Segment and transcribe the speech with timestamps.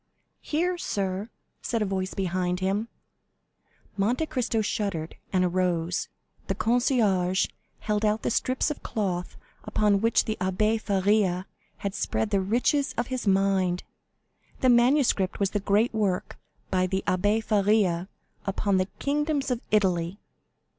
[0.41, 1.29] "Here, sir,"
[1.61, 2.87] said a voice behind him.
[3.95, 6.07] Monte Cristo shuddered, and arose.
[6.47, 7.45] The concierge
[7.81, 11.45] held out the strips of cloth upon which the Abbé Faria
[11.77, 13.83] had spread the riches of his mind.
[14.61, 16.39] The manuscript was the great work
[16.71, 18.09] by the Abbé Faria
[18.47, 20.17] upon the kingdoms of Italy.